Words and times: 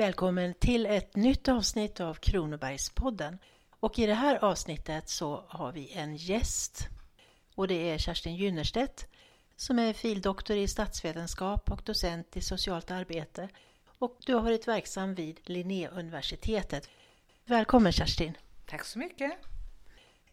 Välkommen 0.00 0.54
till 0.54 0.86
ett 0.86 1.16
nytt 1.16 1.48
avsnitt 1.48 2.00
av 2.00 2.14
Kronobergspodden. 2.14 3.38
Och 3.80 3.98
i 3.98 4.06
det 4.06 4.14
här 4.14 4.44
avsnittet 4.44 5.08
så 5.08 5.44
har 5.48 5.72
vi 5.72 5.92
en 5.92 6.16
gäst 6.16 6.88
och 7.54 7.68
det 7.68 7.90
är 7.90 7.98
Kerstin 7.98 8.36
Gynnerstedt 8.36 9.06
som 9.56 9.78
är 9.78 9.92
fildoktor 9.92 10.56
i 10.56 10.68
statsvetenskap 10.68 11.70
och 11.70 11.82
docent 11.84 12.36
i 12.36 12.40
socialt 12.40 12.90
arbete 12.90 13.48
och 13.98 14.16
du 14.26 14.34
har 14.34 14.42
varit 14.42 14.68
verksam 14.68 15.14
vid 15.14 15.40
Linnéuniversitetet. 15.44 16.88
Välkommen 17.44 17.92
Kerstin! 17.92 18.36
Tack 18.66 18.84
så 18.84 18.98
mycket! 18.98 19.32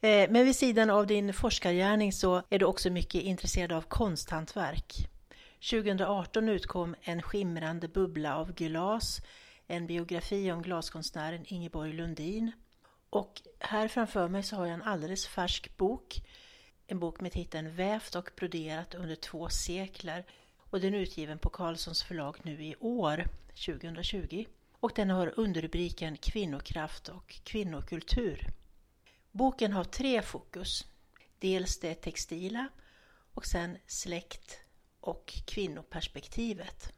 Eh, 0.02 0.29
men 0.29 0.46
vid 0.46 0.56
sidan 0.56 0.89
av 0.89 1.07
din 1.07 1.34
forskargärning 1.34 2.14
så 2.14 2.43
är 2.50 2.60
du 2.60 2.65
också 2.65 2.89
mycket 2.89 3.21
intresserad 3.21 3.71
av 3.71 3.82
konsthantverk. 3.82 5.10
2018 5.71 6.50
utkom 6.50 6.96
En 7.02 7.21
skimrande 7.21 7.88
bubbla 7.88 8.38
av 8.38 8.54
glas, 8.54 9.21
en 9.68 9.88
biografi 9.88 10.52
om 10.52 10.62
glaskonstnären 10.62 11.46
Ingeborg 11.48 11.94
Lundin. 11.94 12.52
Och 13.10 13.42
här 13.60 13.88
framför 13.88 14.28
mig 14.28 14.44
så 14.44 14.56
har 14.56 14.66
jag 14.66 14.74
en 14.74 14.84
alldeles 14.84 15.28
färsk 15.28 15.78
bok, 15.78 16.21
en 16.88 17.00
bok 17.00 17.21
med 17.21 17.32
titeln 17.32 17.75
Vävt 17.75 18.16
och 18.16 18.30
broderat 18.36 18.96
under 18.96 19.16
två 19.16 19.50
sekler 19.50 20.25
och 20.70 20.82
den 20.82 20.94
är 20.94 20.98
utgiven 20.98 21.39
på 21.39 21.50
Carlssons 21.50 22.04
förlag 22.04 22.38
nu 22.44 22.64
i 22.64 22.75
år, 22.80 23.25
2020. 23.66 24.46
Och 24.80 24.92
den 24.96 25.10
har 25.10 25.34
underrubriken 25.39 26.18
Kvinnokraft 26.18 27.10
och 27.10 27.39
kvinnokultur. 27.44 28.47
Boken 29.32 29.74
har 29.74 29.84
tre 29.84 30.22
fokus. 30.22 30.86
Dels 31.39 31.80
det 31.80 31.96
textila 31.96 32.67
och 33.34 33.45
sen 33.45 33.78
släkt 33.88 34.59
och 35.00 35.34
kvinnoperspektivet. 35.45 36.97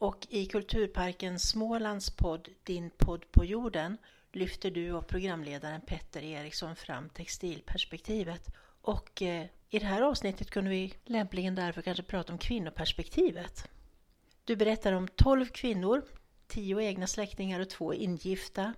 Och 0.00 0.26
i 0.30 0.46
Kulturparken 0.46 1.38
Smålands 1.38 2.10
podd 2.10 2.48
Din 2.62 2.90
podd 2.90 3.32
på 3.32 3.44
jorden 3.44 3.96
lyfter 4.32 4.70
du 4.70 4.92
och 4.92 5.06
programledaren 5.06 5.80
Petter 5.80 6.22
Eriksson 6.22 6.76
fram 6.76 7.08
textilperspektivet. 7.08 8.46
Och 8.80 9.22
eh, 9.22 9.46
i 9.70 9.78
det 9.78 9.86
här 9.86 10.02
avsnittet 10.02 10.50
kunde 10.50 10.70
vi 10.70 10.94
lämpligen 11.04 11.54
därför 11.54 11.82
kanske 11.82 12.02
prata 12.02 12.32
om 12.32 12.38
kvinnoperspektivet. 12.38 13.68
Du 14.44 14.56
berättar 14.56 14.92
om 14.92 15.08
12 15.08 15.46
kvinnor, 15.46 16.02
10 16.46 16.80
egna 16.80 17.06
släktingar 17.06 17.60
och 17.60 17.70
två 17.70 17.94
ingifta 17.94 18.74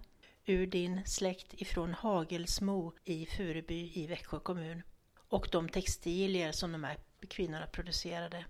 ur 0.47 0.67
din 0.67 1.01
släkt 1.07 1.55
ifrån 1.55 1.95
Hagelsmo 1.95 2.93
i 3.05 3.27
Furuby 3.27 3.93
i 3.95 4.07
Växjö 4.07 4.39
kommun 4.39 4.83
och 5.17 5.49
de 5.53 5.69
textilier 5.69 6.53
som 6.53 6.73
de 6.73 6.85
här 6.85 6.99
kvinnorna 7.29 7.67
producerade. 7.67 8.45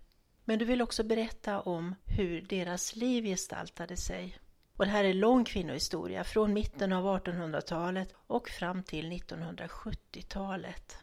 Men 0.45 0.59
du 0.59 0.65
vill 0.65 0.83
också 0.83 1.03
berätta 1.03 1.61
om 1.61 1.95
hur 2.05 2.41
deras 2.41 2.97
liv 2.97 3.25
gestaltade 3.25 3.97
sig. 3.97 4.39
Och 4.77 4.84
det 4.84 4.91
här 4.91 5.05
är 5.05 5.15
lång 5.15 5.45
kvinnohistoria 5.45 6.25
från 6.25 6.53
mitten 6.53 6.93
av 6.93 7.25
1800-talet 7.25 8.15
och 8.27 8.49
fram 8.49 8.83
till 8.83 9.12
1970-talet. 9.12 10.99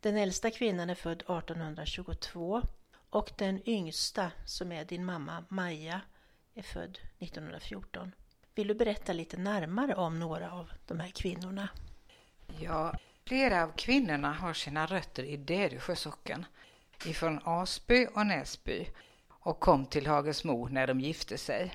Den 0.00 0.16
äldsta 0.16 0.50
kvinnan 0.50 0.90
är 0.90 0.94
född 0.94 1.22
1822 1.22 2.62
och 3.10 3.30
den 3.38 3.68
yngsta, 3.68 4.30
som 4.44 4.72
är 4.72 4.84
din 4.84 5.04
mamma 5.04 5.44
Maja, 5.48 6.00
är 6.54 6.62
född 6.62 6.98
1914. 7.18 8.12
Vill 8.54 8.68
du 8.68 8.74
berätta 8.74 9.12
lite 9.12 9.36
närmare 9.36 9.94
om 9.94 10.18
några 10.18 10.52
av 10.52 10.70
de 10.86 11.00
här 11.00 11.08
kvinnorna? 11.08 11.68
Ja, 12.60 12.94
flera 13.24 13.62
av 13.62 13.72
kvinnorna 13.76 14.32
har 14.32 14.52
sina 14.52 14.86
rötter 14.86 15.22
i 15.22 15.36
Dädersjö 15.36 15.96
socken, 15.96 16.46
ifrån 17.06 17.40
Asby 17.44 18.06
och 18.14 18.26
Näsby 18.26 18.88
och 19.28 19.60
kom 19.60 19.86
till 19.86 20.06
Hagesmo 20.06 20.68
när 20.68 20.86
de 20.86 21.00
gifte 21.00 21.38
sig. 21.38 21.74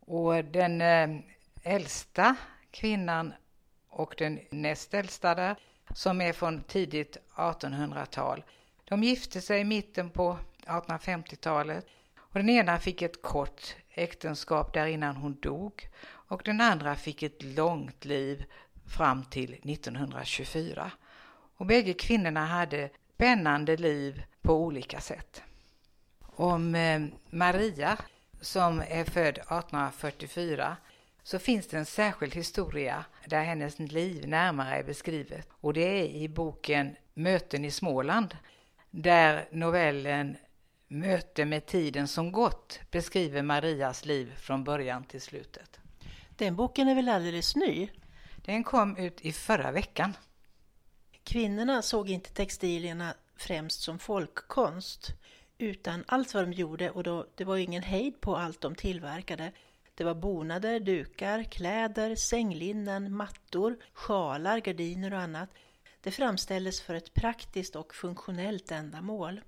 Och 0.00 0.44
den 0.44 0.80
eh, 0.80 1.20
äldsta 1.62 2.36
kvinnan 2.70 3.32
och 3.88 4.14
den 4.18 4.40
näst 4.50 4.94
äldsta 4.94 5.34
där, 5.34 5.56
som 5.94 6.20
är 6.20 6.32
från 6.32 6.62
tidigt 6.62 7.16
1800-tal, 7.34 8.44
de 8.84 9.02
gifte 9.02 9.40
sig 9.40 9.60
i 9.60 9.64
mitten 9.64 10.10
på 10.10 10.38
1850-talet 10.66 11.86
och 12.16 12.38
den 12.38 12.48
ena 12.48 12.78
fick 12.78 13.02
ett 13.02 13.22
kort 13.22 13.76
äktenskap 13.90 14.72
där 14.74 14.86
innan 14.86 15.16
hon 15.16 15.40
dog 15.40 15.88
och 16.06 16.42
den 16.44 16.60
andra 16.60 16.96
fick 16.96 17.22
ett 17.22 17.42
långt 17.42 18.04
liv 18.04 18.44
fram 18.86 19.24
till 19.24 19.54
1924. 19.54 20.90
Och 21.56 21.66
bägge 21.66 21.92
kvinnorna 21.92 22.46
hade 22.46 22.90
spännande 23.14 23.76
liv 23.76 24.22
på 24.46 24.54
olika 24.54 25.00
sätt. 25.00 25.42
Om 26.20 26.74
eh, 26.74 27.02
Maria, 27.30 27.98
som 28.40 28.80
är 28.80 29.04
född 29.04 29.38
1844, 29.38 30.76
så 31.22 31.38
finns 31.38 31.66
det 31.66 31.78
en 31.78 31.86
särskild 31.86 32.34
historia 32.34 33.04
där 33.26 33.42
hennes 33.42 33.78
liv 33.78 34.28
närmare 34.28 34.76
är 34.76 34.84
beskrivet. 34.84 35.48
Och 35.50 35.72
det 35.72 35.80
är 35.80 36.04
i 36.04 36.28
boken 36.28 36.96
Möten 37.14 37.64
i 37.64 37.70
Småland, 37.70 38.36
där 38.90 39.48
novellen 39.50 40.36
Möte 40.88 41.44
med 41.44 41.66
tiden 41.66 42.08
som 42.08 42.32
gått 42.32 42.80
beskriver 42.90 43.42
Marias 43.42 44.04
liv 44.04 44.34
från 44.36 44.64
början 44.64 45.04
till 45.04 45.20
slutet. 45.20 45.80
Den 46.36 46.56
boken 46.56 46.88
är 46.88 46.94
väl 46.94 47.08
alldeles 47.08 47.56
ny? 47.56 47.88
Den 48.36 48.64
kom 48.64 48.96
ut 48.96 49.20
i 49.20 49.32
förra 49.32 49.72
veckan. 49.72 50.16
Kvinnorna 51.24 51.82
såg 51.82 52.10
inte 52.10 52.30
textilierna 52.30 53.14
främst 53.36 53.80
som 53.80 53.98
folkkonst 53.98 55.12
utan 55.58 56.04
allt 56.06 56.34
vad 56.34 56.44
de 56.44 56.52
gjorde 56.52 56.90
och 56.90 57.02
då, 57.02 57.26
det 57.34 57.44
var 57.44 57.56
ingen 57.56 57.82
hejd 57.82 58.20
på 58.20 58.36
allt 58.36 58.60
de 58.60 58.74
tillverkade. 58.74 59.52
Det 59.94 60.04
var 60.04 60.14
bonader, 60.14 60.80
dukar, 60.80 61.42
kläder, 61.42 62.14
sänglinnen, 62.14 63.16
mattor, 63.16 63.76
sjalar, 63.92 64.58
gardiner 64.58 65.12
och 65.12 65.20
annat. 65.20 65.50
Det 66.00 66.10
framställdes 66.10 66.80
för 66.80 66.94
ett 66.94 67.14
praktiskt 67.14 67.76
och 67.76 67.94
funktionellt 67.94 68.70
ändamål. 68.70 69.40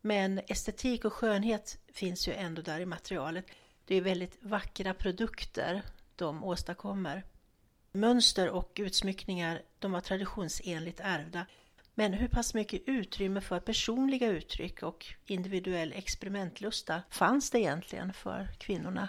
Men 0.00 0.40
estetik 0.48 1.04
och 1.04 1.12
skönhet 1.12 1.78
finns 1.92 2.28
ju 2.28 2.32
ändå 2.32 2.62
där 2.62 2.80
i 2.80 2.86
materialet. 2.86 3.46
Det 3.84 3.94
är 3.94 4.00
väldigt 4.00 4.38
vackra 4.42 4.94
produkter 4.94 5.82
de 6.16 6.44
åstadkommer. 6.44 7.24
Mönster 7.92 8.48
och 8.50 8.72
utsmyckningar 8.80 9.62
de 9.78 9.92
var 9.92 10.00
traditionsenligt 10.00 11.00
ärvda. 11.00 11.46
Men 11.94 12.12
hur 12.12 12.28
pass 12.28 12.54
mycket 12.54 12.82
utrymme 12.86 13.40
för 13.40 13.60
personliga 13.60 14.28
uttryck 14.28 14.82
och 14.82 15.06
individuell 15.26 15.92
experimentlusta 15.92 17.02
fanns 17.10 17.50
det 17.50 17.60
egentligen 17.60 18.12
för 18.12 18.48
kvinnorna? 18.58 19.08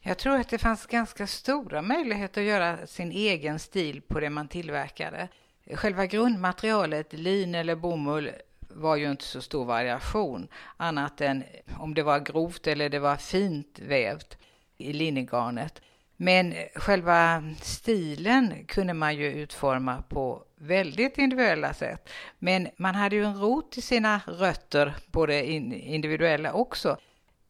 Jag 0.00 0.18
tror 0.18 0.36
att 0.36 0.48
det 0.48 0.58
fanns 0.58 0.86
ganska 0.86 1.26
stora 1.26 1.82
möjligheter 1.82 2.40
att 2.40 2.46
göra 2.46 2.86
sin 2.86 3.12
egen 3.12 3.58
stil 3.58 4.02
på 4.02 4.20
det 4.20 4.30
man 4.30 4.48
tillverkade. 4.48 5.28
Själva 5.74 6.06
grundmaterialet, 6.06 7.12
lin 7.12 7.54
eller 7.54 7.76
bomull, 7.76 8.30
var 8.60 8.96
ju 8.96 9.10
inte 9.10 9.24
så 9.24 9.42
stor 9.42 9.64
variation 9.64 10.48
annat 10.76 11.20
än 11.20 11.44
om 11.78 11.94
det 11.94 12.02
var 12.02 12.20
grovt 12.20 12.66
eller 12.66 12.88
det 12.88 12.98
var 12.98 13.16
fint 13.16 13.78
vävt 13.78 14.38
i 14.76 14.92
linnegarnet. 14.92 15.82
Men 16.20 16.52
eh, 16.52 16.66
själva 16.74 17.42
stilen 17.60 18.64
kunde 18.66 18.94
man 18.94 19.16
ju 19.16 19.32
utforma 19.32 20.02
på 20.08 20.42
väldigt 20.56 21.18
individuella 21.18 21.74
sätt. 21.74 22.08
Men 22.38 22.68
man 22.76 22.94
hade 22.94 23.16
ju 23.16 23.24
en 23.24 23.40
rot 23.40 23.78
i 23.78 23.82
sina 23.82 24.20
rötter, 24.26 24.94
både 25.06 25.44
individuella 25.46 26.52
också. 26.52 26.96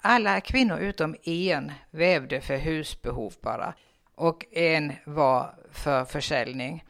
Alla 0.01 0.41
kvinnor 0.41 0.79
utom 0.79 1.17
en 1.25 1.73
vävde 1.91 2.41
för 2.41 2.57
husbehov 2.57 3.35
bara 3.41 3.75
och 4.15 4.45
en 4.53 4.93
var 5.05 5.55
för 5.73 6.05
försäljning. 6.05 6.85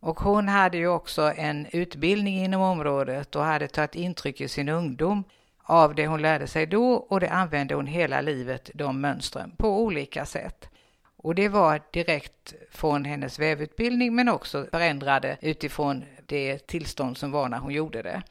Och 0.00 0.20
hon 0.20 0.48
hade 0.48 0.76
ju 0.76 0.88
också 0.88 1.32
en 1.36 1.66
utbildning 1.72 2.44
inom 2.44 2.62
området 2.62 3.36
och 3.36 3.44
hade 3.44 3.68
tagit 3.68 3.94
intryck 3.94 4.40
i 4.40 4.48
sin 4.48 4.68
ungdom 4.68 5.24
av 5.62 5.94
det 5.94 6.06
hon 6.06 6.22
lärde 6.22 6.46
sig 6.46 6.66
då 6.66 6.92
och 6.92 7.20
det 7.20 7.28
använde 7.28 7.74
hon 7.74 7.86
hela 7.86 8.20
livet, 8.20 8.70
de 8.74 9.00
mönstren, 9.00 9.56
på 9.56 9.82
olika 9.82 10.26
sätt. 10.26 10.68
Och 11.24 11.34
det 11.34 11.48
var 11.48 11.80
direkt 11.90 12.54
från 12.70 13.04
hennes 13.04 13.38
vävutbildning 13.38 14.14
men 14.14 14.28
också 14.28 14.66
förändrade 14.70 15.36
utifrån 15.40 16.04
det 16.26 16.66
tillstånd 16.66 17.16
som 17.18 17.30
var 17.30 17.48
när 17.48 17.58
hon 17.58 17.72
gjorde 17.72 18.02
det. 18.02 18.22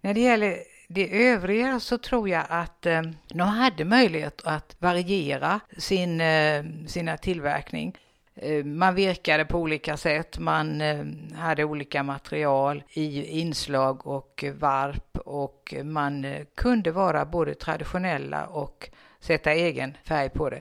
När 0.00 0.14
det 0.14 0.20
gäller 0.20 0.56
det 0.88 1.28
övriga 1.28 1.80
så 1.80 1.98
tror 1.98 2.28
jag 2.28 2.44
att 2.48 2.86
eh, 2.86 3.02
de 3.28 3.40
hade 3.40 3.84
möjlighet 3.84 4.40
att 4.44 4.76
variera 4.78 5.60
sin, 5.78 6.20
eh, 6.20 6.64
sina 6.86 7.16
tillverkning. 7.16 7.98
Eh, 8.34 8.64
man 8.64 8.94
virkade 8.94 9.44
på 9.44 9.58
olika 9.58 9.96
sätt, 9.96 10.38
man 10.38 10.80
eh, 10.80 11.04
hade 11.36 11.64
olika 11.64 12.02
material 12.02 12.82
i 12.92 13.24
inslag 13.40 14.06
och 14.06 14.44
varp 14.58 15.18
och 15.18 15.74
man 15.84 16.24
eh, 16.24 16.44
kunde 16.54 16.92
vara 16.92 17.24
både 17.24 17.54
traditionella 17.54 18.46
och 18.46 18.90
sätta 19.20 19.52
egen 19.52 19.96
färg 20.04 20.30
på 20.30 20.50
det. 20.50 20.60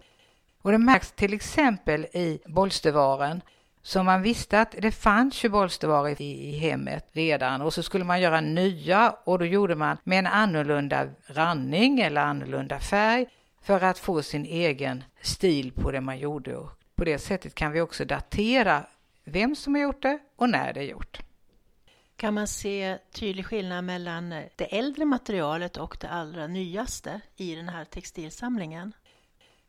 Och 0.61 0.71
det 0.71 0.77
märks 0.77 1.11
till 1.11 1.33
exempel 1.33 2.05
i 2.05 2.39
bolstervaren. 2.45 3.41
Så 3.81 4.03
man 4.03 4.21
visste 4.21 4.61
att 4.61 4.75
det 4.79 4.91
fanns 4.91 5.45
ju 5.45 5.49
bolstervaror 5.49 6.21
i, 6.21 6.57
hemmet 6.57 7.09
redan 7.11 7.61
och 7.61 7.73
så 7.73 7.83
skulle 7.83 8.03
man 8.03 8.21
göra 8.21 8.41
nya 8.41 9.15
och 9.23 9.39
då 9.39 9.45
gjorde 9.45 9.75
man 9.75 9.97
med 10.03 10.19
en 10.19 10.27
annorlunda 10.27 11.07
ranning 11.27 11.99
eller 11.99 12.21
annorlunda 12.21 12.79
färg 12.79 13.25
för 13.61 13.83
att 13.83 13.99
få 13.99 14.21
sin 14.21 14.45
egen 14.45 15.03
stil 15.21 15.71
på 15.71 15.91
det 15.91 16.01
man 16.01 16.19
gjorde. 16.19 16.57
Och 16.57 16.71
på 16.95 17.05
det 17.05 17.19
sättet 17.19 17.55
kan 17.55 17.71
vi 17.71 17.81
också 17.81 18.05
datera 18.05 18.85
vem 19.23 19.55
som 19.55 19.75
har 19.75 19.81
gjort 19.81 20.01
det 20.01 20.19
och 20.35 20.49
när 20.49 20.73
det 20.73 20.79
är 20.79 20.83
gjort. 20.83 21.19
Kan 22.15 22.33
man 22.33 22.47
se 22.47 22.97
tydlig 23.11 23.45
skillnad 23.45 23.83
mellan 23.83 24.29
det 24.29 24.77
äldre 24.77 25.05
materialet 25.05 25.77
och 25.77 25.97
det 26.01 26.09
allra 26.09 26.47
nyaste 26.47 27.21
i 27.35 27.55
den 27.55 27.69
här 27.69 27.85
textilsamlingen? 27.85 28.93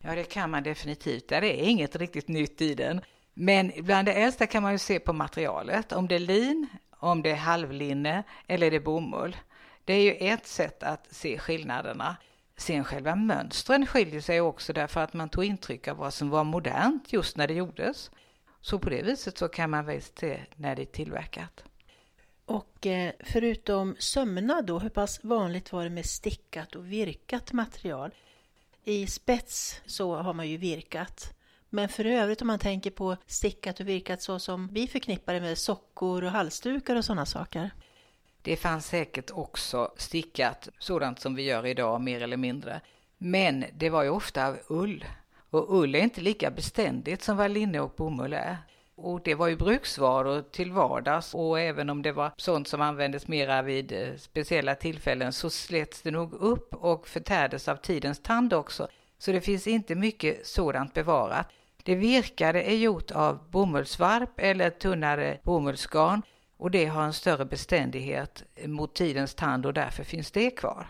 Ja, 0.02 0.14
det 0.14 0.24
kan 0.24 0.50
man 0.50 0.62
definitivt. 0.62 1.28
Det 1.28 1.36
är 1.36 1.68
inget 1.68 1.96
riktigt 1.96 2.28
nytt 2.28 2.60
i 2.60 2.74
den. 2.74 3.00
Men 3.34 3.72
bland 3.76 4.08
det 4.08 4.12
äldsta 4.12 4.46
kan 4.46 4.62
man 4.62 4.72
ju 4.72 4.78
se 4.78 5.00
på 5.00 5.12
materialet, 5.12 5.92
om 5.92 6.08
det 6.08 6.14
är 6.14 6.18
lin, 6.18 6.66
om 6.90 7.22
det 7.22 7.30
är 7.30 7.36
halvlinne 7.36 8.22
eller 8.46 8.66
är 8.66 8.70
det 8.70 8.80
bomull. 8.80 9.36
Det 9.84 9.92
är 9.92 10.02
ju 10.02 10.12
ett 10.12 10.46
sätt 10.46 10.82
att 10.82 11.14
se 11.14 11.38
skillnaderna. 11.38 12.16
Sen 12.56 12.84
själva 12.84 13.16
mönstren 13.16 13.86
skiljer 13.86 14.20
sig 14.20 14.40
också 14.40 14.72
därför 14.72 15.00
att 15.00 15.12
man 15.12 15.28
tog 15.28 15.44
intryck 15.44 15.88
av 15.88 15.96
vad 15.96 16.14
som 16.14 16.30
var 16.30 16.44
modernt 16.44 17.12
just 17.12 17.36
när 17.36 17.48
det 17.48 17.54
gjordes. 17.54 18.10
Så 18.60 18.78
på 18.78 18.90
det 18.90 19.02
viset 19.02 19.38
så 19.38 19.48
kan 19.48 19.70
man 19.70 19.86
väl 19.86 20.02
se 20.02 20.40
när 20.56 20.76
det 20.76 20.82
är 20.82 20.86
tillverkat. 20.86 21.64
Och 22.44 22.86
eh, 22.86 23.12
förutom 23.20 23.96
sömnad 23.98 24.66
då, 24.66 24.78
hur 24.78 24.88
pass 24.88 25.24
vanligt 25.24 25.72
var 25.72 25.84
det 25.84 25.90
med 25.90 26.06
stickat 26.06 26.74
och 26.74 26.92
virkat 26.92 27.52
material? 27.52 28.10
I 28.84 29.06
spets 29.06 29.80
så 29.86 30.16
har 30.16 30.32
man 30.32 30.48
ju 30.48 30.56
virkat. 30.56 31.34
Men 31.70 31.88
för 31.88 32.04
övrigt 32.04 32.40
om 32.40 32.46
man 32.46 32.58
tänker 32.58 32.90
på 32.90 33.16
stickat 33.26 33.80
och 33.80 33.88
virkat 33.88 34.22
så 34.22 34.38
som 34.38 34.68
vi 34.72 34.86
förknippar 34.86 35.34
det 35.34 35.40
med 35.40 35.58
sockor 35.58 36.24
och 36.24 36.30
halsdukar 36.30 36.96
och 36.96 37.04
sådana 37.04 37.26
saker. 37.26 37.70
Det 38.42 38.56
fanns 38.56 38.86
säkert 38.86 39.30
också 39.30 39.92
stickat, 39.96 40.68
sådant 40.78 41.20
som 41.20 41.34
vi 41.34 41.42
gör 41.42 41.66
idag 41.66 42.00
mer 42.00 42.22
eller 42.22 42.36
mindre. 42.36 42.80
Men 43.18 43.64
det 43.72 43.90
var 43.90 44.02
ju 44.02 44.08
ofta 44.08 44.46
av 44.46 44.58
ull. 44.68 45.04
Och 45.50 45.74
ull 45.78 45.94
är 45.94 45.98
inte 45.98 46.20
lika 46.20 46.50
beständigt 46.50 47.22
som 47.22 47.36
vad 47.36 47.50
linne 47.50 47.80
och 47.80 47.94
bomull 47.96 48.32
är. 48.32 48.56
Och 49.02 49.20
det 49.24 49.34
var 49.34 49.48
ju 49.48 49.56
bruksvaror 49.56 50.42
till 50.42 50.72
vardags 50.72 51.34
och 51.34 51.60
även 51.60 51.90
om 51.90 52.02
det 52.02 52.12
var 52.12 52.32
sånt 52.36 52.68
som 52.68 52.80
användes 52.80 53.28
mera 53.28 53.62
vid 53.62 53.92
eh, 53.92 54.16
speciella 54.16 54.74
tillfällen 54.74 55.32
så 55.32 55.50
slets 55.50 56.02
det 56.02 56.10
nog 56.10 56.32
upp 56.32 56.74
och 56.74 57.08
förtärdes 57.08 57.68
av 57.68 57.76
tidens 57.76 58.22
tand 58.22 58.52
också. 58.52 58.88
Så 59.18 59.32
det 59.32 59.40
finns 59.40 59.66
inte 59.66 59.94
mycket 59.94 60.46
sådant 60.46 60.94
bevarat. 60.94 61.46
Det 61.82 61.94
virkade 61.94 62.62
är 62.62 62.76
gjort 62.76 63.10
av 63.10 63.50
bomullsvarp 63.50 64.30
eller 64.36 64.70
tunnare 64.70 65.38
bomullsgarn 65.42 66.22
och 66.56 66.70
det 66.70 66.86
har 66.86 67.02
en 67.02 67.12
större 67.12 67.44
beständighet 67.44 68.44
mot 68.66 68.94
tidens 68.94 69.34
tand 69.34 69.66
och 69.66 69.74
därför 69.74 70.04
finns 70.04 70.30
det 70.30 70.50
kvar. 70.50 70.86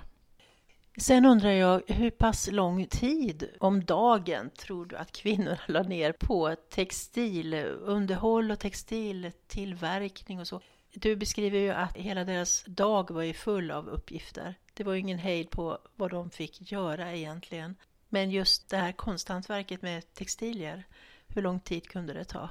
Sen 1.00 1.24
undrar 1.24 1.50
jag, 1.50 1.82
hur 1.86 2.10
pass 2.10 2.50
lång 2.50 2.86
tid 2.86 3.50
om 3.60 3.84
dagen 3.84 4.50
tror 4.50 4.86
du 4.86 4.96
att 4.96 5.12
kvinnor 5.12 5.58
la 5.68 5.82
ner 5.82 6.12
på 6.12 6.56
textilunderhåll 6.70 8.50
och 8.50 8.58
textiltillverkning 8.58 10.40
och 10.40 10.46
så? 10.46 10.60
Du 10.94 11.16
beskriver 11.16 11.58
ju 11.58 11.70
att 11.70 11.96
hela 11.96 12.24
deras 12.24 12.64
dag 12.66 13.10
var 13.10 13.22
ju 13.22 13.32
full 13.32 13.70
av 13.70 13.88
uppgifter. 13.88 14.54
Det 14.74 14.84
var 14.84 14.92
ju 14.92 15.00
ingen 15.00 15.18
hejd 15.18 15.50
på 15.50 15.78
vad 15.96 16.10
de 16.10 16.30
fick 16.30 16.72
göra 16.72 17.12
egentligen. 17.14 17.76
Men 18.08 18.30
just 18.30 18.68
det 18.68 18.76
här 18.76 18.92
konsthantverket 18.92 19.82
med 19.82 20.14
textilier, 20.14 20.84
hur 21.28 21.42
lång 21.42 21.60
tid 21.60 21.88
kunde 21.88 22.12
det 22.12 22.24
ta? 22.24 22.50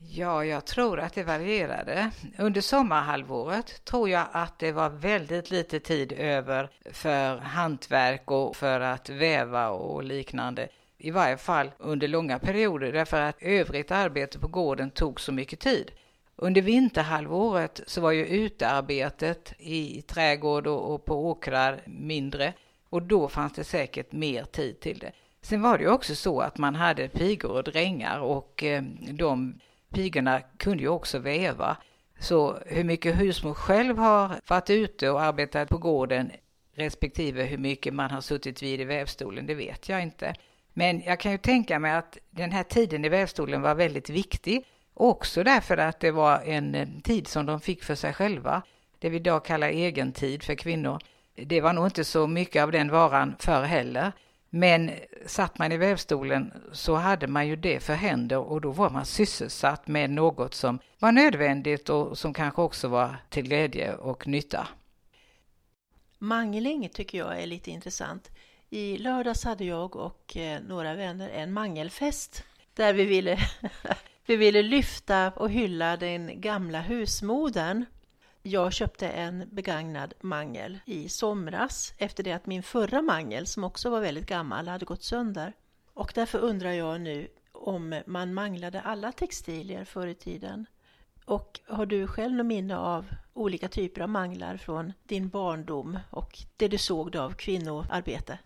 Ja, 0.00 0.44
jag 0.44 0.64
tror 0.64 1.00
att 1.00 1.14
det 1.14 1.22
varierade. 1.22 2.10
Under 2.38 2.60
sommarhalvåret 2.60 3.84
tror 3.84 4.08
jag 4.08 4.26
att 4.32 4.58
det 4.58 4.72
var 4.72 4.90
väldigt 4.90 5.50
lite 5.50 5.80
tid 5.80 6.12
över 6.12 6.70
för 6.92 7.36
hantverk 7.36 8.30
och 8.30 8.56
för 8.56 8.80
att 8.80 9.08
väva 9.08 9.68
och 9.68 10.04
liknande. 10.04 10.68
I 10.98 11.10
varje 11.10 11.36
fall 11.36 11.70
under 11.78 12.08
långa 12.08 12.38
perioder 12.38 12.92
därför 12.92 13.20
att 13.20 13.36
övrigt 13.42 13.90
arbete 13.90 14.38
på 14.38 14.48
gården 14.48 14.90
tog 14.90 15.20
så 15.20 15.32
mycket 15.32 15.60
tid. 15.60 15.90
Under 16.36 16.62
vinterhalvåret 16.62 17.80
så 17.86 18.00
var 18.00 18.12
ju 18.12 18.26
utearbetet 18.26 19.52
i 19.58 20.02
trädgård 20.02 20.66
och 20.66 21.04
på 21.04 21.26
åkrar 21.30 21.80
mindre 21.86 22.52
och 22.88 23.02
då 23.02 23.28
fanns 23.28 23.52
det 23.52 23.64
säkert 23.64 24.12
mer 24.12 24.44
tid 24.44 24.80
till 24.80 24.98
det. 24.98 25.12
Sen 25.42 25.62
var 25.62 25.78
det 25.78 25.84
ju 25.84 25.90
också 25.90 26.14
så 26.14 26.40
att 26.40 26.58
man 26.58 26.74
hade 26.74 27.08
pigor 27.08 27.50
och 27.50 27.64
drängar 27.64 28.20
och 28.20 28.64
eh, 28.64 28.82
de 29.10 29.60
pigorna 29.94 30.40
kunde 30.56 30.82
ju 30.82 30.88
också 30.88 31.18
väva. 31.18 31.76
Så 32.20 32.58
hur 32.66 32.84
mycket 32.84 33.20
husmor 33.20 33.54
själv 33.54 33.98
har 33.98 34.40
varit 34.48 34.70
ute 34.70 35.10
och 35.10 35.22
arbetat 35.22 35.68
på 35.68 35.78
gården 35.78 36.30
respektive 36.74 37.44
hur 37.44 37.58
mycket 37.58 37.94
man 37.94 38.10
har 38.10 38.20
suttit 38.20 38.62
vid 38.62 38.80
i 38.80 38.84
vävstolen, 38.84 39.46
det 39.46 39.54
vet 39.54 39.88
jag 39.88 40.02
inte. 40.02 40.34
Men 40.72 41.00
jag 41.00 41.20
kan 41.20 41.32
ju 41.32 41.38
tänka 41.38 41.78
mig 41.78 41.92
att 41.92 42.18
den 42.30 42.52
här 42.52 42.62
tiden 42.62 43.04
i 43.04 43.08
vävstolen 43.08 43.62
var 43.62 43.74
väldigt 43.74 44.10
viktig, 44.10 44.64
också 44.94 45.42
därför 45.42 45.76
att 45.76 46.00
det 46.00 46.10
var 46.10 46.40
en 46.40 47.00
tid 47.02 47.28
som 47.28 47.46
de 47.46 47.60
fick 47.60 47.84
för 47.84 47.94
sig 47.94 48.12
själva, 48.12 48.62
det 48.98 49.08
vi 49.08 49.16
idag 49.16 49.44
kallar 49.44 49.68
egen 49.68 50.12
tid 50.12 50.42
för 50.42 50.54
kvinnor. 50.54 50.98
Det 51.34 51.60
var 51.60 51.72
nog 51.72 51.86
inte 51.86 52.04
så 52.04 52.26
mycket 52.26 52.62
av 52.62 52.72
den 52.72 52.90
varan 52.90 53.36
förr 53.38 53.62
heller. 53.62 54.12
Men 54.50 54.90
satt 55.26 55.58
man 55.58 55.72
i 55.72 55.76
vävstolen 55.76 56.52
så 56.72 56.94
hade 56.94 57.26
man 57.26 57.48
ju 57.48 57.56
det 57.56 57.80
för 57.80 57.94
händer 57.94 58.38
och 58.38 58.60
då 58.60 58.70
var 58.70 58.90
man 58.90 59.06
sysselsatt 59.06 59.86
med 59.86 60.10
något 60.10 60.54
som 60.54 60.78
var 60.98 61.12
nödvändigt 61.12 61.88
och 61.88 62.18
som 62.18 62.34
kanske 62.34 62.62
också 62.62 62.88
var 62.88 63.16
till 63.28 63.42
glädje 63.42 63.94
och 63.94 64.26
nytta. 64.26 64.68
Mangling 66.18 66.88
tycker 66.88 67.18
jag 67.18 67.42
är 67.42 67.46
lite 67.46 67.70
intressant. 67.70 68.30
I 68.70 68.98
lördags 68.98 69.44
hade 69.44 69.64
jag 69.64 69.96
och 69.96 70.36
eh, 70.36 70.60
några 70.60 70.94
vänner 70.94 71.28
en 71.28 71.52
mangelfest 71.52 72.44
där 72.74 72.92
vi 72.92 73.04
ville, 73.04 73.38
vi 74.26 74.36
ville 74.36 74.62
lyfta 74.62 75.30
och 75.30 75.50
hylla 75.50 75.96
den 75.96 76.40
gamla 76.40 76.80
husmodern. 76.80 77.84
Jag 78.42 78.72
köpte 78.72 79.08
en 79.08 79.48
begagnad 79.52 80.14
mangel 80.20 80.78
i 80.84 81.08
somras 81.08 81.92
efter 81.98 82.22
det 82.22 82.32
att 82.32 82.46
min 82.46 82.62
förra 82.62 83.02
mangel, 83.02 83.46
som 83.46 83.64
också 83.64 83.90
var 83.90 84.00
väldigt 84.00 84.26
gammal, 84.26 84.68
hade 84.68 84.84
gått 84.84 85.02
sönder. 85.02 85.52
Och 85.94 86.12
därför 86.14 86.38
undrar 86.38 86.72
jag 86.72 87.00
nu 87.00 87.28
om 87.52 88.02
man 88.06 88.34
manglade 88.34 88.80
alla 88.80 89.12
textilier 89.12 89.84
förr 89.84 90.06
i 90.06 90.14
tiden. 90.14 90.66
Och 91.24 91.60
har 91.66 91.86
du 91.86 92.06
själv 92.06 92.34
något 92.34 92.46
minne 92.46 92.76
av 92.76 93.06
olika 93.34 93.68
typer 93.68 94.00
av 94.00 94.08
manglar 94.08 94.56
från 94.56 94.92
din 95.02 95.28
barndom 95.28 95.98
och 96.10 96.38
det 96.56 96.68
du 96.68 96.78
såg 96.78 97.16
av 97.16 97.30
kvinnoarbete? 97.30 98.38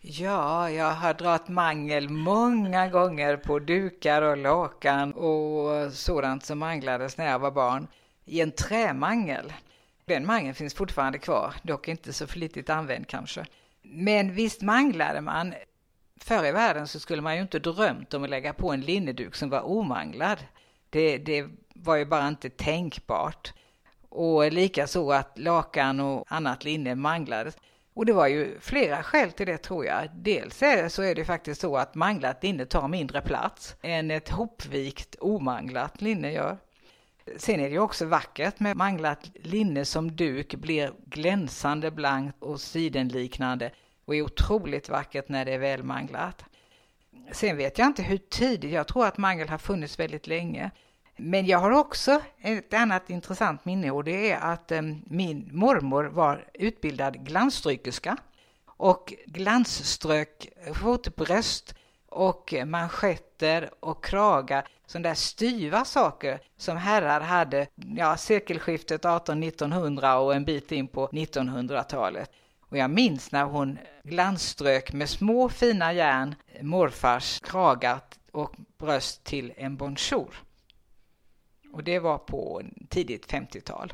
Ja, 0.00 0.70
jag 0.70 0.90
har 0.90 1.14
dragit 1.14 1.48
mangel 1.48 2.08
många 2.08 2.88
gånger 2.88 3.36
på 3.36 3.58
dukar 3.58 4.22
och 4.22 4.36
lakan 4.36 5.12
och 5.12 5.92
sådant 5.92 6.44
som 6.44 6.58
manglades 6.58 7.16
när 7.16 7.30
jag 7.30 7.38
var 7.38 7.50
barn 7.50 7.86
i 8.28 8.40
en 8.40 8.52
trämangel. 8.52 9.52
Den 10.04 10.26
mangeln 10.26 10.54
finns 10.54 10.74
fortfarande 10.74 11.18
kvar, 11.18 11.54
dock 11.62 11.88
inte 11.88 12.12
så 12.12 12.26
flitigt 12.26 12.70
använd 12.70 13.06
kanske. 13.06 13.44
Men 13.82 14.34
visst 14.34 14.62
manglade 14.62 15.20
man. 15.20 15.54
Förr 16.20 16.46
i 16.46 16.52
världen 16.52 16.88
så 16.88 17.00
skulle 17.00 17.22
man 17.22 17.36
ju 17.36 17.42
inte 17.42 17.58
drömt 17.58 18.14
om 18.14 18.24
att 18.24 18.30
lägga 18.30 18.52
på 18.52 18.72
en 18.72 18.80
linneduk 18.80 19.34
som 19.34 19.50
var 19.50 19.68
omanglad. 19.68 20.38
Det, 20.90 21.18
det 21.18 21.46
var 21.74 21.96
ju 21.96 22.04
bara 22.04 22.28
inte 22.28 22.50
tänkbart. 22.50 23.52
Och 24.08 24.52
likaså 24.52 25.10
att 25.10 25.38
lakan 25.38 26.00
och 26.00 26.24
annat 26.28 26.64
linne 26.64 26.94
manglades. 26.94 27.56
Och 27.94 28.06
det 28.06 28.12
var 28.12 28.26
ju 28.26 28.60
flera 28.60 29.02
skäl 29.02 29.32
till 29.32 29.46
det 29.46 29.58
tror 29.58 29.84
jag. 29.84 30.08
Dels 30.14 30.62
är 30.62 30.82
det, 30.82 30.90
så 30.90 31.02
är 31.02 31.14
det 31.14 31.24
faktiskt 31.24 31.60
så 31.60 31.76
att 31.76 31.94
manglat 31.94 32.42
linne 32.42 32.66
tar 32.66 32.88
mindre 32.88 33.20
plats 33.20 33.76
än 33.82 34.10
ett 34.10 34.28
hopvikt 34.28 35.16
omanglat 35.20 36.00
linne 36.00 36.32
gör. 36.32 36.56
Sen 37.36 37.60
är 37.60 37.64
det 37.64 37.70
ju 37.74 37.78
också 37.78 38.06
vackert 38.06 38.60
med 38.60 38.76
manglat 38.76 39.30
linne 39.34 39.84
som 39.84 40.16
duk 40.16 40.54
blir 40.54 40.92
glänsande 41.06 41.90
blankt 41.90 42.42
och 42.42 42.60
sidenliknande 42.60 43.70
och 44.04 44.16
är 44.16 44.22
otroligt 44.22 44.88
vackert 44.88 45.28
när 45.28 45.44
det 45.44 45.52
är 45.52 45.58
välmanglat. 45.58 46.44
Sen 47.32 47.56
vet 47.56 47.78
jag 47.78 47.86
inte 47.86 48.02
hur 48.02 48.16
tidigt, 48.16 48.72
jag 48.72 48.88
tror 48.88 49.06
att 49.06 49.18
mangel 49.18 49.48
har 49.48 49.58
funnits 49.58 49.98
väldigt 49.98 50.26
länge. 50.26 50.70
Men 51.16 51.46
jag 51.46 51.58
har 51.58 51.70
också 51.70 52.20
ett 52.40 52.74
annat 52.74 53.10
intressant 53.10 53.64
minne 53.64 53.90
och 53.90 54.04
det 54.04 54.30
är 54.30 54.40
att 54.40 54.72
eh, 54.72 54.82
min 55.06 55.50
mormor 55.52 56.04
var 56.04 56.44
utbildad 56.54 57.26
glansstrykerska 57.26 58.16
och 58.66 59.14
glansströk 59.26 60.48
fotbröst 60.74 61.74
och 62.08 62.54
manschetter 62.66 63.70
och 63.80 64.04
kragar, 64.04 64.68
sådana 64.86 65.08
där 65.08 65.14
styva 65.14 65.84
saker 65.84 66.40
som 66.56 66.76
herrar 66.76 67.20
hade 67.20 67.66
ja, 67.96 68.16
sekelskiftet 68.16 69.04
1800-1900 69.04 70.14
och 70.16 70.34
en 70.34 70.44
bit 70.44 70.72
in 70.72 70.88
på 70.88 71.08
1900-talet. 71.08 72.30
Och 72.60 72.76
jag 72.76 72.90
minns 72.90 73.32
när 73.32 73.44
hon 73.44 73.78
glansströk 74.02 74.92
med 74.92 75.08
små 75.08 75.48
fina 75.48 75.92
järn 75.92 76.34
morfars 76.62 77.40
kragar 77.40 78.00
och 78.32 78.56
bröst 78.78 79.24
till 79.24 79.52
en 79.56 79.76
bonjour. 79.76 80.34
Och 81.72 81.84
det 81.84 81.98
var 81.98 82.18
på 82.18 82.62
tidigt 82.88 83.32
50-tal. 83.32 83.92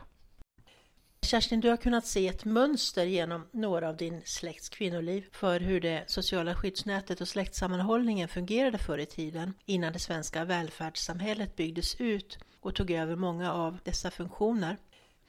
Kerstin, 1.25 1.61
du 1.61 1.69
har 1.69 1.77
kunnat 1.77 2.07
se 2.07 2.29
ett 2.29 2.45
mönster 2.45 3.07
genom 3.07 3.47
några 3.51 3.89
av 3.89 3.97
din 3.97 4.23
släkts 4.25 4.69
kvinnoliv 4.69 5.25
för 5.33 5.61
hur 5.61 5.81
det 5.81 6.05
sociala 6.07 6.55
skyddsnätet 6.55 7.21
och 7.21 7.29
släktsammanhållningen 7.29 8.29
fungerade 8.29 8.79
förr 8.79 8.99
i 8.99 9.07
tiden 9.07 9.55
innan 9.65 9.93
det 9.93 9.99
svenska 9.99 10.45
välfärdssamhället 10.45 11.57
byggdes 11.57 12.01
ut 12.01 12.39
och 12.61 12.75
tog 12.75 12.91
över 12.91 13.17
många 13.17 13.53
av 13.53 13.79
dessa 13.85 14.11
funktioner. 14.11 14.77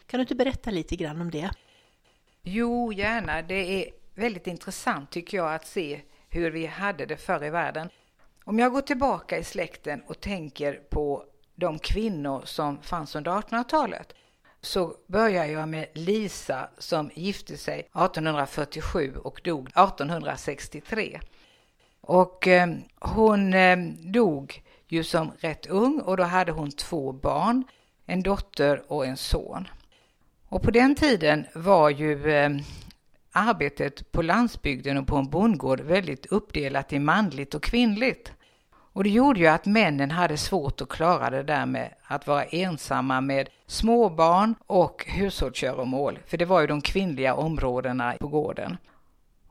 Kan 0.06 0.18
du 0.18 0.22
inte 0.22 0.36
berätta 0.36 0.72
lite 0.72 0.96
grann 0.96 1.22
om 1.22 1.32
det? 1.32 1.50
Jo, 2.44 2.94
gärna. 2.94 3.42
Det 3.42 3.86
är 3.86 3.92
väldigt 4.16 4.48
intressant 4.48 5.12
tycker 5.12 5.38
jag 5.38 5.56
att 5.56 5.68
se 5.68 6.02
hur 6.30 6.52
vi 6.52 6.66
hade 6.66 7.06
det 7.06 7.18
förr 7.18 7.46
i 7.46 7.50
världen. 7.50 7.90
Om 8.44 8.60
jag 8.60 8.72
går 8.72 8.82
tillbaka 8.82 9.38
i 9.38 9.44
släkten 9.44 10.02
och 10.08 10.20
tänker 10.20 10.74
på 10.74 11.26
de 11.56 11.80
kvinnor 11.80 12.42
som 12.46 12.82
fanns 12.82 13.16
under 13.16 13.32
1800-talet 13.32 14.16
så 14.66 14.96
börjar 15.08 15.46
jag 15.46 15.70
med 15.70 15.88
Lisa 15.94 16.70
som 16.78 17.12
gifte 17.16 17.58
sig 17.58 17.80
1847 17.80 19.16
och 19.24 19.42
dog 19.44 19.68
1863. 19.68 21.20
Och 22.02 22.48
eh, 22.48 22.68
hon 23.00 23.54
eh, 23.54 23.78
dog 24.00 24.64
ju 24.88 25.04
som 25.04 25.32
rätt 25.40 25.66
ung 25.66 26.00
och 26.00 26.18
då 26.18 26.24
hade 26.24 26.52
hon 26.52 26.72
två 26.72 27.12
barn, 27.12 27.64
en 28.06 28.24
dotter 28.24 28.92
och 28.92 29.06
en 29.06 29.18
son. 29.18 29.68
Och 30.50 30.62
på 30.62 30.72
den 30.72 30.96
tiden 30.96 31.46
var 31.56 31.90
ju 31.90 32.32
eh, 32.32 32.50
arbetet 33.32 34.12
på 34.12 34.22
landsbygden 34.22 34.98
och 34.98 35.08
på 35.08 35.16
en 35.16 35.30
bondgård 35.30 35.82
väldigt 35.82 36.26
uppdelat 36.26 36.94
i 36.94 37.00
manligt 37.00 37.56
och 37.56 37.64
kvinnligt. 37.64 38.32
Och 38.96 39.04
det 39.04 39.10
gjorde 39.10 39.40
ju 39.40 39.48
att 39.48 39.66
männen 39.66 40.12
hade 40.12 40.38
svårt 40.38 40.82
att 40.82 40.90
klara 40.90 41.30
det 41.30 41.44
där 41.44 41.66
med 41.66 41.90
att 42.04 42.28
vara 42.28 42.44
ensamma 42.44 43.22
med 43.22 43.50
småbarn 43.68 44.56
och 44.68 45.06
hushållsgöromål, 45.08 46.20
för 46.28 46.38
det 46.38 46.46
var 46.46 46.62
ju 46.62 46.68
de 46.68 46.82
kvinnliga 46.82 47.34
områdena 47.34 48.14
på 48.20 48.28
gården. 48.28 48.78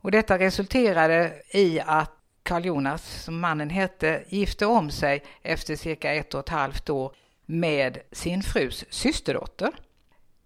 Och 0.00 0.10
detta 0.10 0.38
resulterade 0.38 1.32
i 1.50 1.80
att 1.80 2.10
Karl 2.42 2.64
Jonas, 2.64 3.22
som 3.24 3.40
mannen 3.40 3.70
hette, 3.70 4.22
gifte 4.28 4.66
om 4.66 4.90
sig 4.90 5.22
efter 5.42 5.76
cirka 5.76 6.14
ett 6.14 6.34
och 6.34 6.40
ett 6.40 6.48
halvt 6.48 6.90
år 6.90 7.12
med 7.46 7.98
sin 8.12 8.42
frus 8.42 8.84
systerdotter. 8.90 9.70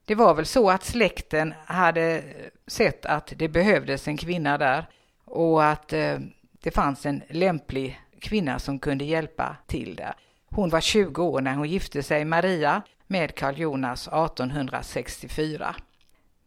Det 0.04 0.14
var 0.14 0.34
väl 0.34 0.46
så 0.46 0.70
att 0.70 0.84
släkten 0.84 1.54
hade 1.66 2.22
sett 2.66 3.06
att 3.06 3.32
det 3.36 3.48
behövdes 3.48 4.08
en 4.08 4.16
kvinna 4.16 4.58
där 4.58 4.86
och 5.24 5.64
att 5.64 5.92
eh, 5.92 6.18
det 6.62 6.70
fanns 6.70 7.06
en 7.06 7.22
lämplig 7.28 8.00
kvinna 8.20 8.58
som 8.58 8.78
kunde 8.78 9.04
hjälpa 9.04 9.56
till 9.66 9.96
där. 9.96 10.14
Hon 10.50 10.68
var 10.68 10.80
20 10.80 11.22
år 11.22 11.40
när 11.40 11.54
hon 11.54 11.68
gifte 11.68 12.02
sig, 12.02 12.24
Maria, 12.24 12.82
med 13.06 13.34
Karl 13.34 13.58
Jonas 13.58 14.08
1864. 14.08 15.74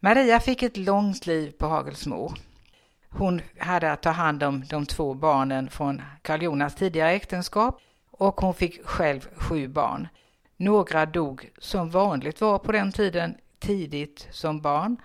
Maria 0.00 0.40
fick 0.40 0.62
ett 0.62 0.76
långt 0.76 1.26
liv 1.26 1.50
på 1.50 1.66
Hagelsmo. 1.66 2.34
Hon 3.08 3.40
hade 3.58 3.92
att 3.92 4.02
ta 4.02 4.10
hand 4.10 4.42
om 4.42 4.64
de 4.64 4.86
två 4.86 5.14
barnen 5.14 5.70
från 5.70 6.02
Karl 6.22 6.42
Jonas 6.42 6.74
tidigare 6.74 7.10
äktenskap 7.10 7.80
och 8.10 8.40
hon 8.40 8.54
fick 8.54 8.86
själv 8.86 9.28
sju 9.36 9.68
barn. 9.68 10.08
Några 10.56 11.06
dog 11.06 11.50
som 11.58 11.90
vanligt 11.90 12.40
var 12.40 12.58
på 12.58 12.72
den 12.72 12.92
tiden 12.92 13.34
tidigt 13.58 14.28
som 14.30 14.60
barn 14.60 14.96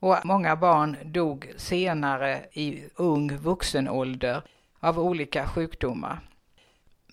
och 0.00 0.16
många 0.24 0.56
barn 0.56 0.96
dog 1.04 1.52
senare 1.56 2.44
i 2.52 2.84
ung 2.94 3.36
vuxen 3.36 3.88
ålder 3.88 4.42
av 4.82 4.98
olika 4.98 5.46
sjukdomar. 5.46 6.20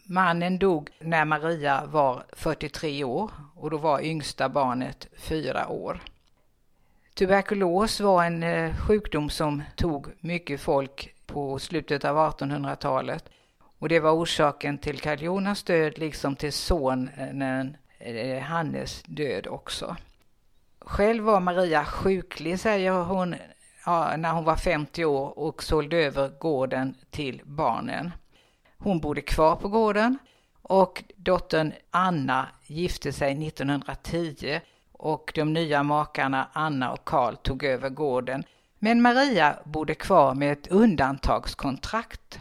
Mannen 0.04 0.60
dog 0.60 0.90
när 1.00 1.26
Maria 1.26 1.86
var 1.86 2.24
43 2.34 3.04
år 3.04 3.32
och 3.56 3.70
då 3.70 3.78
var 3.78 4.02
yngsta 4.02 4.50
barnet 4.50 5.08
4 5.18 5.68
år. 5.68 6.02
Tuberkulos 7.14 8.00
var 8.00 8.24
en 8.24 8.44
eh, 8.44 8.76
sjukdom 8.76 9.30
som 9.30 9.64
tog 9.76 10.08
mycket 10.20 10.62
folk 10.62 11.14
på 11.26 11.60
slutet 11.60 12.06
av 12.06 12.18
1800-talet 12.18 13.30
och 13.80 13.90
det 13.90 14.00
var 14.00 14.12
orsaken 14.12 14.78
till 14.78 15.00
Karl 15.00 15.24
Jonas 15.24 15.64
död 15.64 15.98
liksom 15.98 16.36
till 16.36 16.54
sonen 16.54 17.76
eh, 18.00 18.16
eh, 18.16 18.42
Hannes 18.42 19.04
död 19.06 19.48
också. 19.48 19.96
Själv 20.80 21.24
var 21.24 21.40
Maria 21.40 21.86
sjuklig, 21.86 22.60
säger 22.60 22.92
hon, 22.92 23.36
när 24.18 24.32
hon 24.32 24.44
var 24.44 24.56
50 24.56 25.06
år 25.06 25.40
och 25.40 25.64
sålde 25.64 25.98
över 25.98 26.30
gården 26.40 26.96
till 27.10 27.42
barnen. 27.46 28.12
Hon 28.78 29.00
bodde 29.00 29.22
kvar 29.22 29.56
på 29.56 29.68
gården 29.68 30.18
och 30.62 31.04
dottern 31.16 31.74
Anna 31.92 32.48
gifte 32.68 33.14
sig 33.14 33.48
1910 33.48 34.60
och 34.92 35.32
de 35.36 35.54
nya 35.54 35.84
makarna 35.84 36.48
Anna 36.54 36.92
och 36.92 37.06
Karl 37.06 37.36
tog 37.36 37.64
över 37.64 37.90
gården. 37.90 38.44
Men 38.80 39.02
Maria 39.02 39.56
bodde 39.64 39.96
kvar 39.96 40.34
med 40.34 40.52
ett 40.52 40.68
undantagskontrakt. 40.68 42.40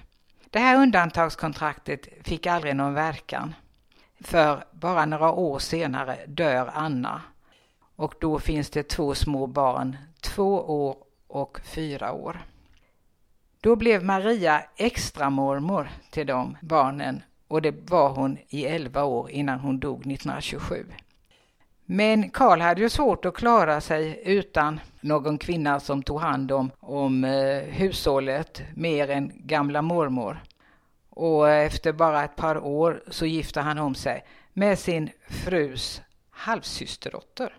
Det 0.51 0.59
här 0.59 0.77
undantagskontraktet 0.77 2.09
fick 2.23 2.47
aldrig 2.47 2.77
någon 2.77 2.95
verkan. 2.95 3.55
För 4.21 4.65
bara 4.73 5.07
några 5.07 5.31
år 5.31 5.59
senare 5.59 6.19
dör 6.27 6.71
Anna 6.75 7.23
och 7.97 8.15
då 8.21 8.39
finns 8.39 8.71
det 8.71 8.89
två 8.89 9.15
små 9.15 9.47
barn, 9.47 9.97
två 10.21 10.85
år 10.85 10.97
och 11.29 11.61
fyra 11.65 12.13
år. 12.13 12.41
Då 13.61 13.77
blev 13.77 14.05
Maria 14.05 14.63
extra 14.77 15.31
mormor 15.31 15.89
till 16.11 16.27
de 16.27 16.57
barnen 16.61 17.23
och 17.49 17.63
det 17.63 17.91
var 17.91 18.11
hon 18.11 18.39
i 18.49 18.65
elva 18.65 19.05
år 19.05 19.31
innan 19.31 19.61
hon 19.61 19.79
dog 19.79 19.99
1927. 20.01 20.87
Men 21.85 22.31
Karl 22.31 22.61
hade 22.61 22.81
ju 22.81 22.89
svårt 22.89 23.25
att 23.25 23.35
klara 23.35 23.81
sig 23.81 24.23
utan 24.25 24.81
någon 25.01 25.39
kvinna 25.39 25.81
som 25.81 26.03
tog 26.03 26.21
hand 26.21 26.53
om, 26.53 26.71
om 26.81 27.25
eh, 27.25 27.63
hushållet 27.63 28.63
mer 28.75 29.11
än 29.11 29.33
gamla 29.35 29.83
mormor. 29.83 30.43
Och 31.11 31.51
efter 31.51 31.93
bara 31.93 32.25
ett 32.25 32.37
par 32.37 32.59
år 32.59 33.03
så 33.09 33.27
gifte 33.27 33.61
han 33.61 33.79
om 33.79 33.95
sig 33.95 34.25
med 34.53 34.79
sin 34.79 35.11
frus 35.29 36.03
halvsysterdotter. 36.31 37.57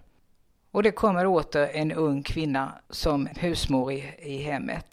Och 0.71 0.83
det 0.83 0.91
kommer 0.91 1.25
åter 1.25 1.69
en 1.73 1.91
ung 1.91 2.23
kvinna 2.23 2.73
som 2.89 3.27
husmor 3.35 3.91
i, 3.91 4.13
i 4.19 4.38
hemmet. 4.38 4.85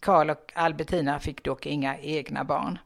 Karl 0.00 0.30
och 0.30 0.52
Albertina 0.54 1.18
fick 1.18 1.44
dock 1.44 1.66
inga 1.66 1.98
egna 1.98 2.44
barn. 2.44 2.78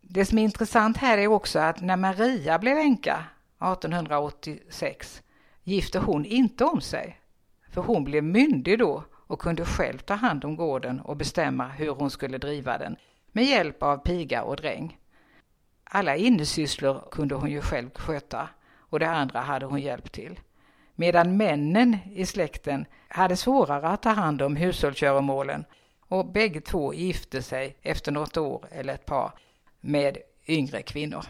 Det 0.00 0.24
som 0.24 0.38
är 0.38 0.42
intressant 0.42 0.96
här 0.96 1.18
är 1.18 1.26
också 1.26 1.58
att 1.58 1.80
när 1.80 1.96
Maria 1.96 2.58
blev 2.58 2.78
änka 2.78 3.24
1886 3.60 5.22
gifte 5.64 5.98
hon 5.98 6.24
inte 6.24 6.64
om 6.64 6.80
sig. 6.80 7.20
För 7.70 7.82
hon 7.82 8.04
blev 8.04 8.24
myndig 8.24 8.78
då 8.78 9.04
och 9.12 9.40
kunde 9.40 9.64
själv 9.64 9.98
ta 9.98 10.14
hand 10.14 10.44
om 10.44 10.56
gården 10.56 11.00
och 11.00 11.16
bestämma 11.16 11.68
hur 11.68 11.90
hon 11.90 12.10
skulle 12.10 12.38
driva 12.38 12.78
den 12.78 12.96
med 13.32 13.44
hjälp 13.44 13.82
av 13.82 13.96
piga 13.96 14.42
och 14.42 14.56
dräng. 14.56 14.98
Alla 15.84 16.16
innesysslor 16.16 17.08
kunde 17.10 17.34
hon 17.34 17.50
ju 17.50 17.60
själv 17.60 17.90
sköta 17.94 18.48
och 18.76 18.98
det 18.98 19.10
andra 19.10 19.40
hade 19.40 19.66
hon 19.66 19.80
hjälp 19.80 20.12
till 20.12 20.40
medan 21.00 21.36
männen 21.36 21.96
i 22.14 22.26
släkten 22.26 22.86
hade 23.08 23.36
svårare 23.36 23.88
att 23.88 24.02
ta 24.02 24.10
hand 24.10 24.42
om 24.42 24.56
hushållsgöromålen 24.56 25.64
och 26.08 26.26
bägge 26.26 26.60
två 26.60 26.94
gifte 26.94 27.42
sig 27.42 27.76
efter 27.82 28.12
något 28.12 28.36
år 28.36 28.64
eller 28.70 28.94
ett 28.94 29.06
par 29.06 29.32
med 29.80 30.18
yngre 30.48 30.82
kvinnor. 30.82 31.24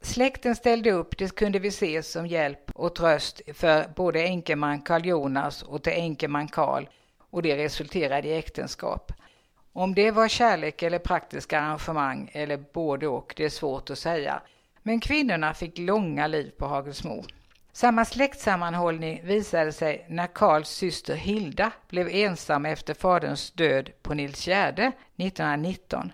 Släkten 0.00 0.56
ställde 0.56 0.90
upp, 0.90 1.18
det 1.18 1.34
kunde 1.34 1.58
vi 1.58 1.70
se 1.70 2.02
som 2.02 2.26
hjälp 2.26 2.70
och 2.74 2.94
tröst 2.94 3.40
för 3.54 3.88
både 3.96 4.22
änkeman 4.22 4.82
Karl 4.82 5.06
Jonas 5.06 5.62
och 5.62 5.82
till 5.82 5.92
änkeman 5.92 6.48
Karl 6.48 6.84
och 7.30 7.42
det 7.42 7.56
resulterade 7.56 8.28
i 8.28 8.38
äktenskap. 8.38 9.12
Om 9.72 9.94
det 9.94 10.10
var 10.10 10.28
kärlek 10.28 10.82
eller 10.82 10.98
praktiska 10.98 11.60
arrangemang 11.60 12.30
eller 12.32 12.64
både 12.72 13.08
och, 13.08 13.34
det 13.36 13.44
är 13.44 13.50
svårt 13.50 13.90
att 13.90 13.98
säga. 13.98 14.42
Men 14.82 15.00
kvinnorna 15.00 15.54
fick 15.54 15.78
långa 15.78 16.26
liv 16.26 16.50
på 16.58 16.66
Hagelsmo. 16.66 17.24
Samma 17.72 18.04
släktsammanhållning 18.04 19.20
visade 19.24 19.72
sig 19.72 20.06
när 20.08 20.26
Karls 20.26 20.68
syster 20.68 21.14
Hilda 21.14 21.72
blev 21.88 22.08
ensam 22.08 22.66
efter 22.66 22.94
faderns 22.94 23.50
död 23.50 23.90
på 24.02 24.14
Nilsgärde 24.14 24.92
1919. 25.16 26.12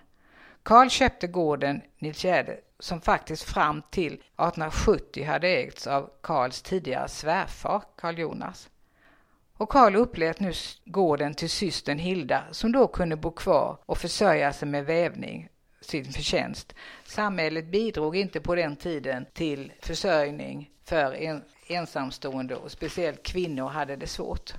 Karl 0.63 0.89
köpte 0.89 1.27
gården 1.27 1.81
Nilsgärde 1.99 2.59
som 2.79 3.01
faktiskt 3.01 3.43
fram 3.43 3.81
till 3.89 4.13
1870 4.13 5.25
hade 5.25 5.47
ägts 5.47 5.87
av 5.87 6.09
Karls 6.21 6.61
tidigare 6.61 7.07
svärfar 7.07 7.83
Karl 7.95 8.19
Jonas. 8.19 8.69
Och 9.57 9.69
Karl 9.69 9.95
upplät 9.95 10.39
nu 10.39 10.53
gården 10.85 11.33
till 11.33 11.49
systern 11.49 11.97
Hilda 11.97 12.43
som 12.51 12.71
då 12.71 12.87
kunde 12.87 13.15
bo 13.15 13.31
kvar 13.31 13.77
och 13.85 13.97
försörja 13.97 14.53
sig 14.53 14.67
med 14.67 14.85
vävning, 14.85 15.49
sin 15.81 16.05
förtjänst. 16.05 16.75
Samhället 17.05 17.65
bidrog 17.65 18.15
inte 18.15 18.41
på 18.41 18.55
den 18.55 18.75
tiden 18.75 19.25
till 19.33 19.71
försörjning 19.79 20.69
för 20.85 21.13
en, 21.13 21.43
ensamstående 21.67 22.55
och 22.55 22.71
speciellt 22.71 23.23
kvinnor 23.23 23.67
hade 23.67 23.95
det 23.95 24.07
svårt. 24.07 24.53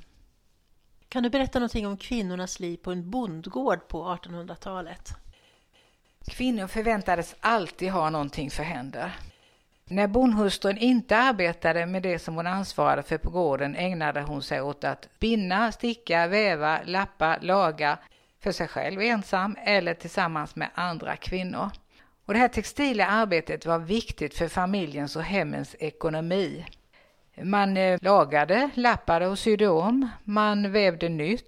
Kan 1.09 1.23
du 1.23 1.30
berätta 1.30 1.59
någonting 1.59 1.87
om 1.87 1.97
kvinnornas 1.97 2.61
liv 2.61 2.76
på 2.76 2.92
en 2.92 3.11
bondgård 3.11 3.88
på 3.88 4.04
1800-talet? 4.04 5.11
Kvinnor 6.30 6.66
förväntades 6.66 7.35
alltid 7.40 7.90
ha 7.90 8.11
någonting 8.11 8.50
för 8.50 8.62
händer. 8.62 9.12
När 9.85 10.06
bondhustrun 10.06 10.78
inte 10.78 11.16
arbetade 11.16 11.87
med 11.87 12.02
det 12.02 12.18
som 12.18 12.35
hon 12.35 12.47
ansvarade 12.47 13.02
för 13.02 13.18
på 13.18 13.30
gården 13.30 13.76
ägnade 13.76 14.23
hon 14.23 14.42
sig 14.42 14.61
åt 14.61 14.85
att 14.85 15.09
spinna, 15.16 15.73
sticka, 15.73 16.26
väva, 16.26 16.80
lappa, 16.85 17.38
laga 17.40 17.99
för 18.40 18.52
sig 18.52 18.68
själv 18.68 19.00
ensam 19.00 19.56
eller 19.64 19.95
tillsammans 19.95 20.56
med 20.56 20.71
andra 20.75 21.16
kvinnor. 21.16 21.71
Och 22.26 22.35
det 22.35 22.40
här 22.40 22.49
textila 22.49 23.06
arbetet 23.06 23.66
var 23.66 23.78
viktigt 23.78 24.35
för 24.35 24.49
familjens 24.49 25.16
och 25.16 25.23
hemmens 25.23 25.76
ekonomi. 25.78 26.66
Man 27.42 27.76
eh, 27.76 27.99
lagade, 28.02 28.71
lappade 28.75 29.26
och 29.26 29.38
sydde 29.38 29.68
om, 29.68 30.09
man 30.25 30.73
vävde 30.73 31.09
nytt, 31.09 31.45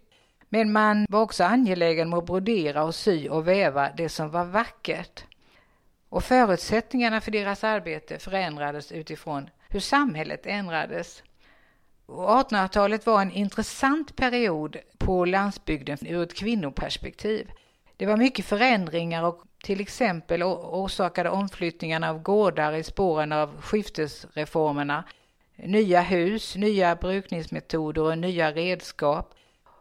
men 0.48 0.72
man 0.72 1.06
var 1.08 1.22
också 1.22 1.44
angelägen 1.44 2.12
om 2.12 2.18
att 2.18 2.26
brodera 2.26 2.84
och 2.84 2.94
sy 2.94 3.28
och 3.28 3.48
väva 3.48 3.90
det 3.96 4.08
som 4.08 4.30
var 4.30 4.44
vackert. 4.44 5.24
Och 6.08 6.24
förutsättningarna 6.24 7.20
för 7.20 7.30
deras 7.30 7.64
arbete 7.64 8.18
förändrades 8.18 8.92
utifrån 8.92 9.50
hur 9.68 9.80
samhället 9.80 10.46
ändrades. 10.46 11.22
1800-talet 12.06 13.06
var 13.06 13.22
en 13.22 13.32
intressant 13.32 14.16
period 14.16 14.76
på 14.98 15.24
landsbygden 15.24 15.98
ur 16.06 16.22
ett 16.22 16.34
kvinnoperspektiv. 16.34 17.50
Det 17.96 18.06
var 18.06 18.16
mycket 18.16 18.44
förändringar 18.44 19.22
och 19.22 19.47
till 19.62 19.80
exempel 19.80 20.42
orsakade 20.42 21.30
omflyttningarna 21.30 22.10
av 22.10 22.22
gårdar 22.22 22.72
i 22.72 22.82
spåren 22.82 23.32
av 23.32 23.60
skiftesreformerna 23.60 25.04
nya 25.56 26.00
hus, 26.00 26.56
nya 26.56 26.96
brukningsmetoder 26.96 28.02
och 28.02 28.18
nya 28.18 28.52
redskap 28.52 29.34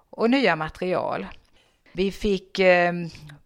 och 0.09 0.29
nya 0.29 0.55
material. 0.55 1.27
Vi 1.91 2.11
fick 2.11 2.59
eh, 2.59 2.93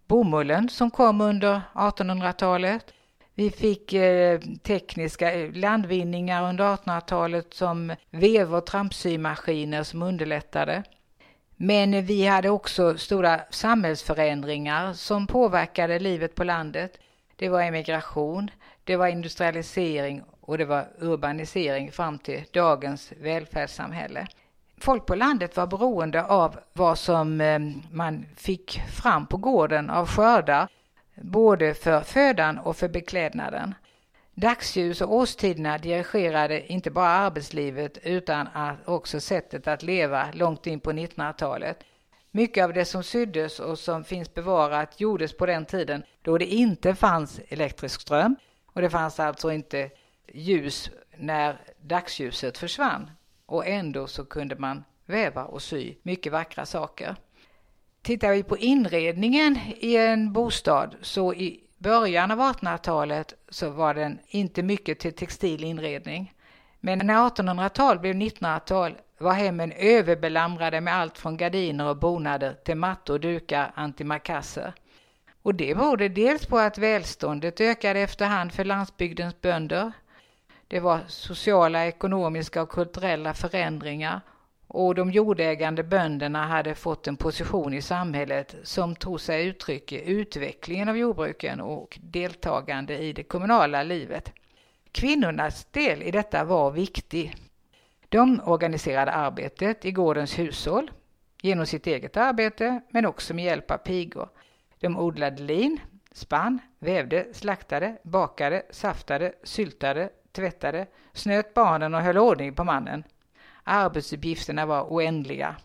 bomullen 0.07 0.69
som 0.69 0.91
kom 0.91 1.21
under 1.21 1.61
1800-talet. 1.73 2.93
Vi 3.35 3.51
fick 3.51 3.93
eh, 3.93 4.39
tekniska 4.63 5.33
eh, 5.33 5.51
landvinningar 5.51 6.49
under 6.49 6.75
1800-talet 6.75 7.53
som 7.53 7.95
vev 8.09 8.55
och 8.55 8.65
trampsymaskiner 8.65 9.83
som 9.83 10.01
underlättade. 10.01 10.83
Men 11.63 12.05
vi 12.05 12.27
hade 12.27 12.49
också 12.49 12.97
stora 12.97 13.41
samhällsförändringar 13.49 14.93
som 14.93 15.27
påverkade 15.27 15.99
livet 15.99 16.35
på 16.35 16.43
landet. 16.43 16.97
Det 17.35 17.49
var 17.49 17.61
emigration, 17.61 18.51
det 18.83 18.95
var 18.95 19.07
industrialisering 19.07 20.23
och 20.41 20.57
det 20.57 20.65
var 20.65 20.87
urbanisering 20.99 21.91
fram 21.91 22.19
till 22.19 22.43
dagens 22.53 23.11
välfärdssamhälle. 23.21 24.27
Folk 24.77 25.05
på 25.05 25.15
landet 25.15 25.57
var 25.57 25.67
beroende 25.67 26.23
av 26.23 26.59
vad 26.73 26.97
som 26.97 27.41
eh, 27.41 27.59
man 27.91 28.25
fick 28.35 28.81
fram 29.01 29.25
på 29.25 29.37
gården 29.37 29.89
av 29.89 30.07
skördar, 30.07 30.67
både 31.15 31.73
för 31.73 32.01
födan 32.01 32.57
och 32.57 32.77
för 32.77 32.89
beklädnaden. 32.89 33.75
Dagsljus 34.33 35.01
och 35.01 35.15
årstiderna 35.15 35.77
dirigerade 35.77 36.71
inte 36.73 36.91
bara 36.91 37.07
arbetslivet 37.09 37.97
utan 38.03 38.47
också 38.85 39.19
sättet 39.19 39.67
att 39.67 39.83
leva 39.83 40.27
långt 40.33 40.67
in 40.67 40.79
på 40.79 40.91
1900-talet. 40.91 41.83
Mycket 42.31 42.63
av 42.63 42.73
det 42.73 42.85
som 42.85 43.03
syddes 43.03 43.59
och 43.59 43.79
som 43.79 44.03
finns 44.03 44.33
bevarat 44.33 45.01
gjordes 45.01 45.37
på 45.37 45.45
den 45.45 45.65
tiden 45.65 46.03
då 46.21 46.37
det 46.37 46.45
inte 46.45 46.95
fanns 46.95 47.39
elektrisk 47.49 48.01
ström 48.01 48.35
och 48.65 48.81
det 48.81 48.89
fanns 48.89 49.19
alltså 49.19 49.51
inte 49.51 49.89
ljus 50.33 50.89
när 51.17 51.61
dagsljuset 51.81 52.57
försvann. 52.57 53.11
Och 53.45 53.67
ändå 53.67 54.07
så 54.07 54.25
kunde 54.25 54.55
man 54.55 54.83
väva 55.05 55.45
och 55.45 55.61
sy 55.61 55.95
mycket 56.03 56.31
vackra 56.31 56.65
saker. 56.65 57.15
Tittar 58.01 58.31
vi 58.31 58.43
på 58.43 58.57
inredningen 58.57 59.59
i 59.79 59.95
en 59.95 60.33
bostad 60.33 60.95
så 61.01 61.33
i 61.33 61.63
början 61.81 62.31
av 62.31 62.39
1800-talet 62.39 63.33
så 63.49 63.69
var 63.69 63.93
den 63.93 64.19
inte 64.27 64.63
mycket 64.63 64.99
till 64.99 65.13
textil 65.13 65.63
inredning. 65.63 66.33
Men 66.79 66.99
när 66.99 67.29
1800-tal 67.29 67.99
blev 67.99 68.15
1900-tal 68.15 68.97
var 69.17 69.33
hemmen 69.33 69.71
överbelamrade 69.71 70.81
med 70.81 70.95
allt 70.95 71.17
från 71.17 71.37
gardiner 71.37 71.89
och 71.89 71.97
bonader 71.97 72.55
till 72.63 72.77
mattor, 72.77 73.19
dukar, 73.19 73.71
antimakasser. 73.75 74.73
Och 75.41 75.55
det 75.55 75.75
berodde 75.75 76.09
dels 76.09 76.45
på 76.45 76.57
att 76.57 76.77
välståndet 76.77 77.61
ökade 77.61 77.99
efterhand 77.99 78.53
för 78.53 78.65
landsbygdens 78.65 79.41
bönder. 79.41 79.91
Det 80.67 80.79
var 80.79 80.99
sociala, 81.07 81.85
ekonomiska 81.85 82.61
och 82.61 82.69
kulturella 82.69 83.33
förändringar 83.33 84.21
och 84.73 84.95
de 84.95 85.11
jordägande 85.11 85.83
bönderna 85.83 86.45
hade 86.45 86.75
fått 86.75 87.07
en 87.07 87.17
position 87.17 87.73
i 87.73 87.81
samhället 87.81 88.55
som 88.63 88.95
tog 88.95 89.21
sig 89.21 89.47
uttryck 89.47 89.91
i 89.91 90.11
utvecklingen 90.11 90.89
av 90.89 90.97
jordbruken 90.97 91.61
och 91.61 91.99
deltagande 92.01 92.97
i 92.97 93.13
det 93.13 93.23
kommunala 93.23 93.83
livet. 93.83 94.33
Kvinnornas 94.91 95.65
del 95.71 96.03
i 96.03 96.11
detta 96.11 96.43
var 96.43 96.71
viktig. 96.71 97.35
De 98.09 98.41
organiserade 98.45 99.11
arbetet 99.11 99.85
i 99.85 99.91
gårdens 99.91 100.39
hushåll 100.39 100.91
genom 101.41 101.65
sitt 101.65 101.87
eget 101.87 102.17
arbete 102.17 102.81
men 102.89 103.05
också 103.05 103.33
med 103.33 103.45
hjälp 103.45 103.71
av 103.71 103.77
pigor. 103.77 104.29
De 104.79 104.97
odlade 104.97 105.43
lin, 105.43 105.79
spann, 106.11 106.59
vävde, 106.79 107.27
slaktade, 107.33 107.97
bakade, 108.03 108.63
saftade, 108.69 109.33
syltade, 109.43 110.09
tvättade, 110.31 110.87
snöt 111.13 111.53
barnen 111.53 111.93
och 111.93 112.01
höll 112.01 112.17
ordning 112.17 112.55
på 112.55 112.63
mannen. 112.63 113.03
Arbetsuppgifterna 113.63 114.65
var 114.65 114.83
oändliga. 114.83 115.55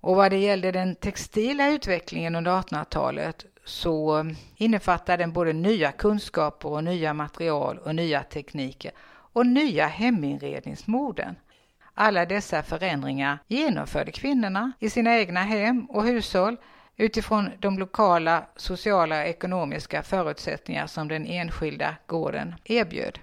Och 0.00 0.16
vad 0.16 0.30
det 0.32 0.38
gällde 0.38 0.72
den 0.72 0.94
textila 0.94 1.68
utvecklingen 1.68 2.34
under 2.34 2.50
1800-talet 2.52 3.44
så 3.64 4.26
innefattade 4.56 5.22
den 5.22 5.32
både 5.32 5.52
nya 5.52 5.92
kunskaper 5.92 6.68
och 6.68 6.84
nya 6.84 7.14
material 7.14 7.78
och 7.78 7.94
nya 7.94 8.22
tekniker 8.22 8.92
och 9.32 9.46
nya 9.46 9.86
heminredningsmoden. 9.86 11.36
Alla 11.94 12.26
dessa 12.26 12.62
förändringar 12.62 13.38
genomförde 13.46 14.12
kvinnorna 14.12 14.72
i 14.78 14.90
sina 14.90 15.18
egna 15.18 15.42
hem 15.42 15.84
och 15.84 16.04
hushåll 16.04 16.56
utifrån 16.96 17.50
de 17.58 17.78
lokala 17.78 18.46
sociala 18.56 19.20
och 19.20 19.26
ekonomiska 19.28 20.02
förutsättningar 20.02 20.86
som 20.86 21.08
den 21.08 21.26
enskilda 21.26 21.96
gården 22.06 22.54
erbjöd. 22.64 23.18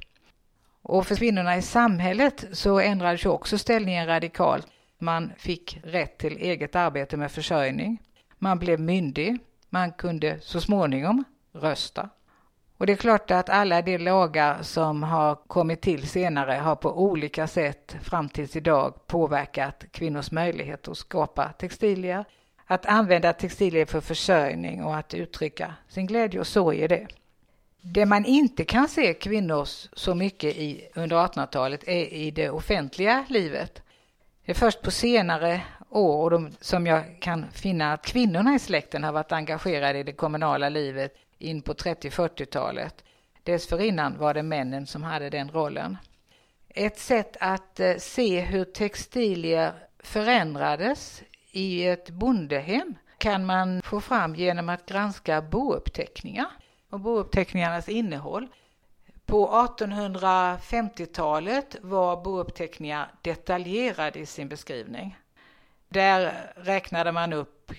Och 0.81 1.07
för 1.07 1.15
kvinnorna 1.15 1.57
i 1.57 1.61
samhället 1.61 2.45
så 2.51 2.79
ändrades 2.79 3.25
ju 3.25 3.29
också 3.29 3.57
ställningen 3.57 4.07
radikalt. 4.07 4.67
Man 4.97 5.31
fick 5.37 5.79
rätt 5.83 6.17
till 6.17 6.37
eget 6.37 6.75
arbete 6.75 7.17
med 7.17 7.31
försörjning. 7.31 8.01
Man 8.37 8.59
blev 8.59 8.79
myndig. 8.79 9.37
Man 9.69 9.91
kunde 9.91 10.39
så 10.41 10.61
småningom 10.61 11.23
rösta. 11.53 12.09
Och 12.77 12.85
det 12.85 12.93
är 12.93 12.97
klart 12.97 13.31
att 13.31 13.49
alla 13.49 13.81
de 13.81 13.97
lagar 13.97 14.61
som 14.61 15.03
har 15.03 15.35
kommit 15.35 15.81
till 15.81 16.07
senare 16.07 16.51
har 16.53 16.75
på 16.75 17.03
olika 17.03 17.47
sätt 17.47 17.95
fram 18.01 18.29
tills 18.29 18.55
idag 18.55 19.07
påverkat 19.07 19.83
kvinnors 19.91 20.31
möjlighet 20.31 20.87
att 20.87 20.97
skapa 20.97 21.51
textilier, 21.51 22.25
att 22.65 22.85
använda 22.85 23.33
textilier 23.33 23.85
för 23.85 24.01
försörjning 24.01 24.83
och 24.83 24.95
att 24.95 25.13
uttrycka 25.13 25.73
sin 25.87 26.07
glädje 26.07 26.39
och 26.39 26.47
sorg 26.47 26.77
i 26.77 26.87
det. 26.87 27.07
Det 27.81 28.05
man 28.05 28.25
inte 28.25 28.65
kan 28.65 28.87
se 28.87 29.13
kvinnor 29.13 29.67
så 29.93 30.15
mycket 30.15 30.55
i 30.55 30.87
under 30.95 31.15
1800-talet 31.15 31.83
är 31.87 32.13
i 32.13 32.31
det 32.31 32.49
offentliga 32.49 33.25
livet. 33.29 33.81
Det 34.45 34.51
är 34.51 34.55
först 34.55 34.81
på 34.81 34.91
senare 34.91 35.61
år 35.89 36.23
och 36.23 36.31
de, 36.31 36.51
som 36.61 36.87
jag 36.87 37.21
kan 37.21 37.51
finna 37.51 37.93
att 37.93 38.05
kvinnorna 38.05 38.55
i 38.55 38.59
släkten 38.59 39.03
har 39.03 39.11
varit 39.11 39.31
engagerade 39.31 39.99
i 39.99 40.03
det 40.03 40.13
kommunala 40.13 40.69
livet 40.69 41.15
in 41.37 41.61
på 41.61 41.73
30-40-talet. 41.73 43.03
Dessförinnan 43.43 44.17
var 44.17 44.33
det 44.33 44.43
männen 44.43 44.87
som 44.87 45.03
hade 45.03 45.29
den 45.29 45.51
rollen. 45.51 45.97
Ett 46.69 46.99
sätt 46.99 47.37
att 47.39 47.79
eh, 47.79 47.95
se 47.97 48.41
hur 48.41 48.65
textilier 48.65 49.73
förändrades 49.99 51.23
i 51.51 51.85
ett 51.85 52.09
bondehem 52.09 52.95
kan 53.17 53.45
man 53.45 53.81
få 53.81 54.01
fram 54.01 54.35
genom 54.35 54.69
att 54.69 54.85
granska 54.85 55.41
bouppteckningar 55.41 56.47
och 56.89 56.99
bouppteckningarnas 56.99 57.89
innehåll. 57.89 58.47
På 59.25 59.47
1850-talet 59.47 61.75
var 61.82 62.23
bouppteckningar 62.23 63.12
detaljerade 63.21 64.19
i 64.19 64.25
sin 64.25 64.49
beskrivning. 64.49 65.17
Där 65.89 66.52
räknade 66.56 67.12
man 67.12 67.34
upp 67.34 67.71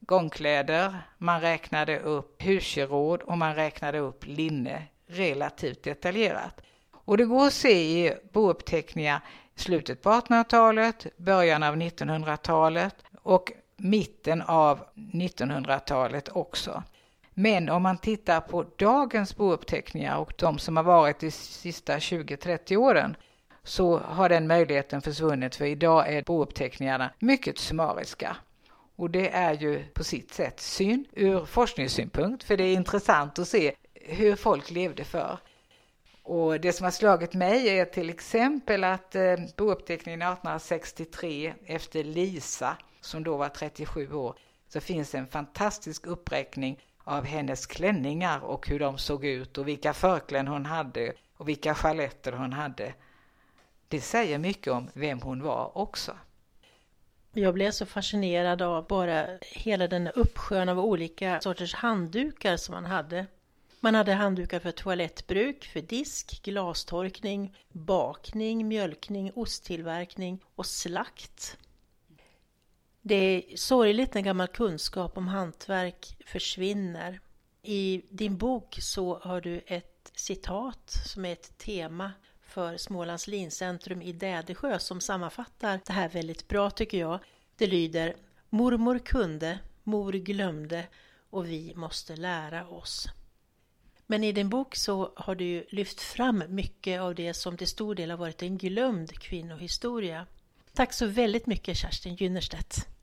gångkläder, 0.00 0.96
man 1.18 1.40
räknade 1.40 2.00
upp 2.00 2.42
husgeråd 2.42 3.22
och 3.22 3.38
man 3.38 3.54
räknade 3.54 3.98
upp 3.98 4.26
linne 4.26 4.82
relativt 5.06 5.82
detaljerat. 5.82 6.60
Och 6.92 7.16
det 7.16 7.24
går 7.24 7.46
att 7.46 7.52
se 7.52 8.06
i 8.06 8.14
bouppteckningar 8.32 9.20
slutet 9.54 10.02
på 10.02 10.10
1800-talet, 10.10 11.06
början 11.16 11.62
av 11.62 11.76
1900-talet 11.76 12.94
och 13.22 13.52
mitten 13.76 14.42
av 14.42 14.84
1900-talet 14.94 16.28
också. 16.28 16.82
Men 17.38 17.68
om 17.68 17.82
man 17.82 17.98
tittar 17.98 18.40
på 18.40 18.66
dagens 18.76 19.36
bouppteckningar 19.36 20.18
och 20.18 20.32
de 20.36 20.58
som 20.58 20.76
har 20.76 20.84
varit 20.84 21.20
de 21.20 21.30
sista 21.30 21.98
20-30 21.98 22.76
åren 22.76 23.16
så 23.62 23.98
har 23.98 24.28
den 24.28 24.46
möjligheten 24.46 25.02
försvunnit 25.02 25.56
för 25.56 25.64
idag 25.64 26.14
är 26.14 26.22
bouppteckningarna 26.22 27.10
mycket 27.18 27.58
summariska. 27.58 28.36
Och 28.96 29.10
det 29.10 29.30
är 29.30 29.52
ju 29.52 29.84
på 29.84 30.04
sitt 30.04 30.32
sätt 30.32 30.60
synd 30.60 31.06
ur 31.12 31.44
forskningssynpunkt 31.44 32.44
för 32.44 32.56
det 32.56 32.64
är 32.64 32.74
intressant 32.74 33.38
att 33.38 33.48
se 33.48 33.74
hur 33.94 34.36
folk 34.36 34.70
levde 34.70 35.04
förr. 35.04 35.38
Och 36.22 36.60
det 36.60 36.72
som 36.72 36.84
har 36.84 36.90
slagit 36.90 37.34
mig 37.34 37.78
är 37.78 37.84
till 37.84 38.10
exempel 38.10 38.84
att 38.84 39.14
eh, 39.14 39.36
bouppteckningen 39.56 40.22
1863 40.22 41.54
efter 41.66 42.04
Lisa, 42.04 42.76
som 43.00 43.24
då 43.24 43.36
var 43.36 43.48
37 43.48 44.12
år, 44.12 44.34
så 44.68 44.80
finns 44.80 45.14
en 45.14 45.26
fantastisk 45.26 46.06
uppräkning 46.06 46.78
av 47.06 47.24
hennes 47.24 47.66
klänningar 47.66 48.40
och 48.40 48.68
hur 48.68 48.78
de 48.78 48.98
såg 48.98 49.24
ut 49.24 49.58
och 49.58 49.68
vilka 49.68 49.94
förkläden 49.94 50.48
hon 50.48 50.66
hade 50.66 51.12
och 51.36 51.48
vilka 51.48 51.74
sjaletter 51.74 52.32
hon 52.32 52.52
hade. 52.52 52.94
Det 53.88 54.00
säger 54.00 54.38
mycket 54.38 54.72
om 54.72 54.90
vem 54.92 55.20
hon 55.20 55.42
var 55.42 55.78
också. 55.78 56.16
Jag 57.32 57.54
blev 57.54 57.70
så 57.70 57.86
fascinerad 57.86 58.62
av 58.62 58.86
bara 58.86 59.26
hela 59.42 59.88
den 59.88 60.08
uppsjön 60.08 60.68
av 60.68 60.80
olika 60.80 61.40
sorters 61.40 61.74
handdukar 61.74 62.56
som 62.56 62.74
man 62.74 62.84
hade. 62.84 63.26
Man 63.80 63.94
hade 63.94 64.12
handdukar 64.12 64.60
för 64.60 64.70
toalettbruk, 64.70 65.64
för 65.64 65.80
disk, 65.80 66.42
glastorkning, 66.42 67.56
bakning, 67.72 68.68
mjölkning, 68.68 69.32
osttillverkning 69.34 70.40
och 70.54 70.66
slakt. 70.66 71.56
Det 73.08 73.14
är 73.14 73.56
sorgligt 73.56 74.14
när 74.14 74.20
gammal 74.20 74.48
kunskap 74.48 75.16
om 75.16 75.28
hantverk 75.28 76.16
försvinner. 76.26 77.20
I 77.62 78.02
din 78.10 78.36
bok 78.36 78.78
så 78.80 79.18
har 79.18 79.40
du 79.40 79.60
ett 79.66 80.12
citat 80.14 80.90
som 81.06 81.24
är 81.24 81.32
ett 81.32 81.58
tema 81.58 82.12
för 82.46 82.76
Smålands 82.76 83.26
lincentrum 83.26 84.02
i 84.02 84.12
Dädesjö 84.12 84.78
som 84.78 85.00
sammanfattar 85.00 85.80
det 85.86 85.92
här 85.92 86.08
väldigt 86.08 86.48
bra 86.48 86.70
tycker 86.70 86.98
jag. 86.98 87.18
Det 87.56 87.66
lyder 87.66 88.16
Mormor 88.50 88.98
kunde, 88.98 89.58
mor 89.82 90.12
glömde 90.12 90.86
och 91.30 91.46
vi 91.46 91.72
måste 91.74 92.16
lära 92.16 92.68
oss. 92.68 93.06
Men 94.06 94.24
i 94.24 94.32
din 94.32 94.48
bok 94.48 94.76
så 94.76 95.12
har 95.16 95.34
du 95.34 95.44
ju 95.44 95.64
lyft 95.68 96.00
fram 96.00 96.44
mycket 96.48 97.00
av 97.00 97.14
det 97.14 97.34
som 97.34 97.56
till 97.56 97.66
stor 97.66 97.94
del 97.94 98.10
har 98.10 98.18
varit 98.18 98.42
en 98.42 98.58
glömd 98.58 99.18
kvinnohistoria. 99.18 100.26
Tack 100.74 100.92
så 100.92 101.06
väldigt 101.06 101.46
mycket 101.46 101.76
Kerstin 101.76 102.14
Gynnerstedt. 102.14 102.95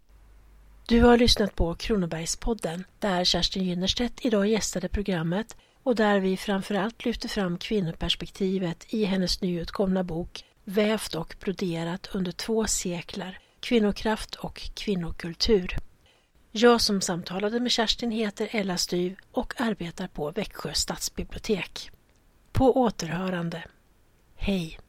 Du 0.85 1.01
har 1.01 1.17
lyssnat 1.17 1.55
på 1.55 1.75
Kronobergspodden 1.75 2.83
där 2.99 3.23
Kerstin 3.23 3.63
Gynnerstedt 3.63 4.25
idag 4.25 4.47
gästade 4.47 4.89
programmet 4.89 5.57
och 5.83 5.95
där 5.95 6.19
vi 6.19 6.37
framförallt 6.37 7.05
lyfter 7.05 7.29
fram 7.29 7.57
kvinnoperspektivet 7.57 8.93
i 8.93 9.05
hennes 9.05 9.41
nyutkomna 9.41 10.03
bok 10.03 10.45
Vävt 10.63 11.15
och 11.15 11.35
broderat 11.39 12.09
under 12.15 12.31
två 12.31 12.67
sekler, 12.67 13.39
kvinnokraft 13.59 14.35
och 14.35 14.69
kvinnokultur. 14.75 15.77
Jag 16.51 16.81
som 16.81 17.01
samtalade 17.01 17.59
med 17.59 17.71
Kerstin 17.71 18.11
heter 18.11 18.47
Ella 18.51 18.77
Styv 18.77 19.15
och 19.31 19.61
arbetar 19.61 20.07
på 20.07 20.31
Växjö 20.31 20.73
stadsbibliotek. 20.73 21.91
På 22.51 22.77
återhörande. 22.77 23.63
Hej! 24.35 24.79